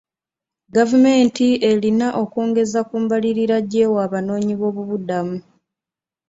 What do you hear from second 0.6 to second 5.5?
Gavumenti erina okwongeza ku mbalirira gyewa abanoonyi b'obubuddamu.